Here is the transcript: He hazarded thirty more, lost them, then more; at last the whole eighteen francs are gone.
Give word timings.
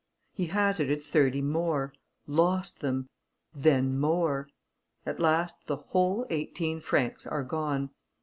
He 0.33 0.47
hazarded 0.47 0.99
thirty 1.03 1.41
more, 1.43 1.93
lost 2.25 2.79
them, 2.79 3.07
then 3.53 3.99
more; 3.99 4.49
at 5.05 5.19
last 5.19 5.57
the 5.67 5.75
whole 5.77 6.25
eighteen 6.31 6.79
francs 6.81 7.27
are 7.27 7.43
gone. 7.43 7.91